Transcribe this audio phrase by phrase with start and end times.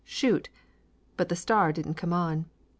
[0.03, 0.49] Shoot!"
[1.15, 2.45] but the star didn't come on.